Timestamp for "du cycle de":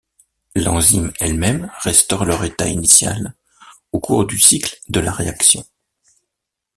4.25-4.99